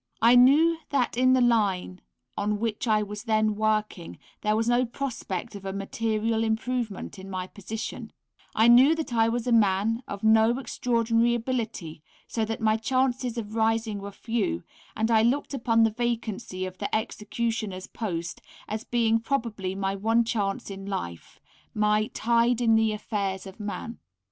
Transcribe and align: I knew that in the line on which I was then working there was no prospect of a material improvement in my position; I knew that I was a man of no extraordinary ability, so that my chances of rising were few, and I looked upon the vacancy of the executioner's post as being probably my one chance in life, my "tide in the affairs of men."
I 0.19 0.35
knew 0.35 0.79
that 0.89 1.15
in 1.15 1.33
the 1.33 1.41
line 1.41 2.01
on 2.35 2.59
which 2.59 2.87
I 2.87 3.03
was 3.03 3.25
then 3.25 3.53
working 3.53 4.17
there 4.41 4.55
was 4.55 4.67
no 4.67 4.83
prospect 4.83 5.53
of 5.53 5.63
a 5.63 5.71
material 5.71 6.43
improvement 6.43 7.19
in 7.19 7.29
my 7.29 7.45
position; 7.45 8.11
I 8.55 8.67
knew 8.67 8.95
that 8.95 9.13
I 9.13 9.29
was 9.29 9.45
a 9.45 9.51
man 9.51 10.01
of 10.07 10.23
no 10.23 10.57
extraordinary 10.57 11.35
ability, 11.35 12.01
so 12.25 12.43
that 12.45 12.59
my 12.61 12.77
chances 12.77 13.37
of 13.37 13.53
rising 13.53 13.99
were 13.99 14.09
few, 14.11 14.63
and 14.97 15.11
I 15.11 15.21
looked 15.21 15.53
upon 15.53 15.83
the 15.83 15.91
vacancy 15.91 16.65
of 16.65 16.79
the 16.79 16.95
executioner's 16.95 17.85
post 17.85 18.41
as 18.67 18.83
being 18.83 19.19
probably 19.19 19.75
my 19.75 19.93
one 19.95 20.23
chance 20.23 20.71
in 20.71 20.87
life, 20.87 21.39
my 21.75 22.07
"tide 22.07 22.59
in 22.59 22.73
the 22.73 22.91
affairs 22.91 23.45
of 23.45 23.59
men." 23.59 23.99